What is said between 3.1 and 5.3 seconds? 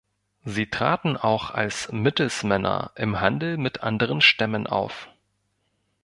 Handel mit anderen Stämmen auf.